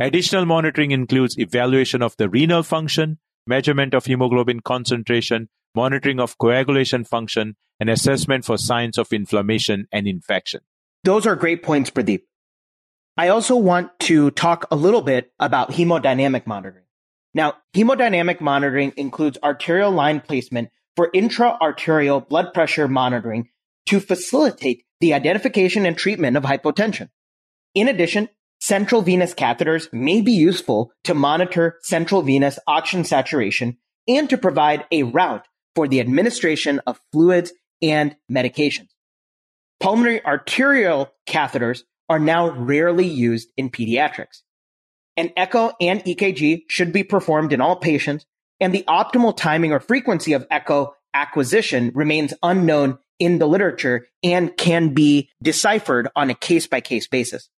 Additional 0.00 0.46
monitoring 0.46 0.92
includes 0.92 1.38
evaluation 1.38 2.02
of 2.02 2.16
the 2.16 2.28
renal 2.28 2.62
function, 2.62 3.18
measurement 3.46 3.94
of 3.94 4.06
hemoglobin 4.06 4.60
concentration, 4.60 5.48
monitoring 5.74 6.20
of 6.20 6.38
coagulation 6.38 7.04
function, 7.04 7.56
and 7.80 7.90
assessment 7.90 8.44
for 8.44 8.56
signs 8.56 8.98
of 8.98 9.12
inflammation 9.12 9.86
and 9.92 10.06
infection. 10.06 10.60
Those 11.04 11.26
are 11.26 11.36
great 11.36 11.62
points, 11.62 11.90
Pradeep. 11.90 12.22
I 13.18 13.28
also 13.28 13.56
want 13.56 13.98
to 14.02 14.30
talk 14.30 14.68
a 14.70 14.76
little 14.76 15.02
bit 15.02 15.32
about 15.40 15.72
hemodynamic 15.72 16.46
monitoring. 16.46 16.84
Now, 17.34 17.54
hemodynamic 17.74 18.40
monitoring 18.40 18.92
includes 18.96 19.36
arterial 19.42 19.90
line 19.90 20.20
placement 20.20 20.68
for 20.94 21.10
intra-arterial 21.12 22.20
blood 22.20 22.54
pressure 22.54 22.86
monitoring 22.86 23.48
to 23.86 23.98
facilitate 23.98 24.84
the 25.00 25.14
identification 25.14 25.84
and 25.84 25.98
treatment 25.98 26.36
of 26.36 26.44
hypotension. 26.44 27.08
In 27.74 27.88
addition, 27.88 28.28
central 28.60 29.02
venous 29.02 29.34
catheters 29.34 29.92
may 29.92 30.20
be 30.20 30.32
useful 30.32 30.92
to 31.02 31.12
monitor 31.12 31.80
central 31.82 32.22
venous 32.22 32.60
oxygen 32.68 33.04
saturation 33.04 33.78
and 34.06 34.30
to 34.30 34.38
provide 34.38 34.84
a 34.92 35.02
route 35.02 35.46
for 35.74 35.88
the 35.88 35.98
administration 35.98 36.80
of 36.86 37.00
fluids 37.10 37.52
and 37.82 38.14
medications. 38.30 38.90
Pulmonary 39.80 40.24
arterial 40.24 41.12
catheters 41.28 41.82
are 42.08 42.18
now 42.18 42.50
rarely 42.50 43.06
used 43.06 43.48
in 43.56 43.70
pediatrics. 43.70 44.42
An 45.16 45.30
echo 45.36 45.72
and 45.80 46.02
EKG 46.04 46.62
should 46.68 46.92
be 46.92 47.02
performed 47.02 47.52
in 47.52 47.60
all 47.60 47.76
patients 47.76 48.24
and 48.60 48.74
the 48.74 48.84
optimal 48.88 49.36
timing 49.36 49.72
or 49.72 49.80
frequency 49.80 50.32
of 50.32 50.46
echo 50.50 50.94
acquisition 51.14 51.92
remains 51.94 52.34
unknown 52.42 52.98
in 53.18 53.38
the 53.38 53.46
literature 53.46 54.06
and 54.22 54.56
can 54.56 54.94
be 54.94 55.30
deciphered 55.42 56.08
on 56.14 56.30
a 56.30 56.34
case 56.34 56.66
by 56.66 56.80
case 56.80 57.06
basis. 57.06 57.48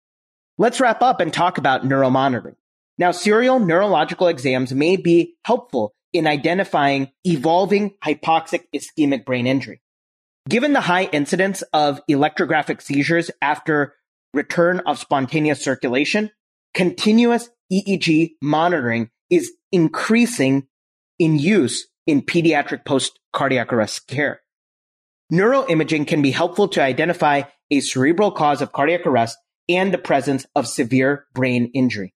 Let's 0.59 0.81
wrap 0.81 1.03
up 1.03 1.21
and 1.21 1.33
talk 1.33 1.59
about 1.59 1.85
neuromonitoring. 1.85 2.57
Now, 2.99 3.13
serial 3.13 3.59
neurological 3.59 4.29
exams 4.29 4.73
may 4.73 4.97
be 4.97 5.37
helpful 5.45 5.95
in 6.13 6.27
identifying 6.27 7.11
evolving 7.25 7.95
hypoxic 8.05 8.65
ischemic 8.75 9.25
brain 9.25 9.47
injury. 9.47 9.81
Given 10.49 10.73
the 10.73 10.81
high 10.81 11.05
incidence 11.05 11.63
of 11.73 12.01
electrographic 12.11 12.83
seizures 12.83 13.31
after 13.41 13.95
return 14.35 14.81
of 14.87 14.99
spontaneous 14.99 15.62
circulation, 15.62 16.31
continuous 16.75 17.51
EEG 17.73 18.33
monitoring 18.43 19.11
is 19.29 19.53
increasing 19.73 20.66
in 21.19 21.38
use 21.38 21.87
in 22.07 22.23
pediatric 22.23 22.85
post 22.85 23.19
cardiac 23.33 23.73
arrest 23.73 24.07
care. 24.07 24.40
Neuroimaging 25.33 26.07
can 26.07 26.23
be 26.23 26.33
helpful 26.33 26.69
to 26.69 26.83
identify 26.83 27.43
a 27.71 27.81
cerebral 27.81 28.33
cause 28.33 28.61
of 28.61 28.73
cardiac 28.73 29.07
arrest 29.07 29.38
and 29.69 29.95
the 29.95 29.99
presence 29.99 30.47
of 30.57 30.66
severe 30.66 31.27
brain 31.35 31.71
injury. 31.73 32.12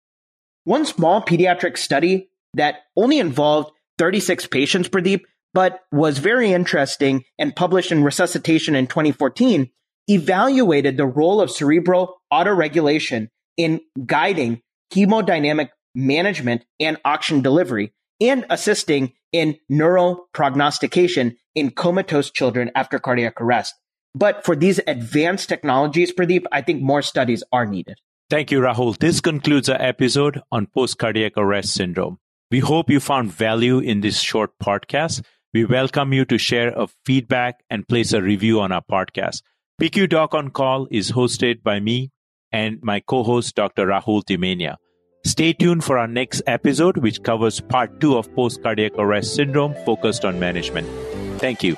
One 0.64 0.86
small 0.86 1.22
pediatric 1.22 1.78
study 1.78 2.30
that 2.56 2.78
only 2.96 3.20
involved 3.20 3.72
36 4.00 4.48
patients, 4.48 4.90
Pradeep, 4.90 5.22
but 5.54 5.82
was 5.92 6.18
very 6.18 6.52
interesting 6.52 7.24
and 7.38 7.56
published 7.56 7.92
in 7.92 8.04
Resuscitation 8.04 8.76
in 8.76 8.88
2014, 8.88 9.70
evaluated 10.08 10.98
the 10.98 11.06
role 11.06 11.42
of 11.42 11.52
cerebral 11.52 12.22
autoregulation 12.32 13.30
in 13.58 13.82
guiding 14.06 14.62
hemodynamic 14.94 15.70
management 15.96 16.66
and 16.80 16.98
oxygen 17.06 17.42
delivery 17.42 17.94
and 18.20 18.46
assisting 18.50 19.14
in 19.32 19.58
neuroprognostication 19.72 21.36
in 21.56 21.72
comatose 21.72 22.32
children 22.32 22.72
after 22.76 23.00
cardiac 23.00 23.40
arrest. 23.42 23.76
But 24.16 24.46
for 24.46 24.56
these 24.56 24.80
advanced 24.86 25.50
technologies, 25.50 26.14
Pradeep, 26.14 26.46
I 26.52 26.62
think 26.62 26.82
more 26.82 27.02
studies 27.02 27.44
are 27.52 27.66
needed. 27.66 27.98
Thank 28.30 28.52
you, 28.52 28.60
Rahul. 28.60 28.98
This 28.98 29.22
concludes 29.22 29.70
our 29.70 29.82
episode 29.82 30.42
on 30.52 30.68
post 30.68 30.98
cardiac 30.98 31.34
arrest 31.38 31.74
syndrome. 31.74 32.20
We 32.52 32.60
hope 32.60 32.90
you 32.90 33.00
found 33.00 33.32
value 33.32 33.80
in 33.80 34.02
this 34.02 34.20
short 34.20 34.52
podcast. 34.62 35.24
We 35.54 35.66
welcome 35.66 36.14
you 36.14 36.26
to 36.26 36.38
share 36.38 36.70
a 36.70 36.88
feedback 37.06 37.64
and 37.70 37.88
place 37.88 38.14
a 38.14 38.22
review 38.22 38.60
on 38.60 38.72
our 38.72 38.84
podcast. 38.84 39.42
PICU 39.82 40.08
Doc 40.08 40.36
on 40.36 40.52
Call 40.52 40.88
is 40.92 41.12
hosted 41.12 41.64
by 41.64 41.80
me 41.80 42.12
and 42.52 42.78
my 42.84 43.00
co-host, 43.00 43.56
Dr. 43.56 43.88
Rahul 43.88 44.24
Damania. 44.24 44.76
Stay 45.26 45.54
tuned 45.54 45.84
for 45.84 45.98
our 45.98 46.08
next 46.08 46.44
episode, 46.46 46.98
which 46.98 47.24
covers 47.24 47.60
part 47.60 48.00
two 48.00 48.16
of 48.16 48.32
post 48.36 48.62
cardiac 48.62 48.92
arrest 49.00 49.34
syndrome 49.34 49.74
focused 49.84 50.26
on 50.26 50.40
management. 50.40 50.88
Thank 51.40 51.64
you. 51.64 51.76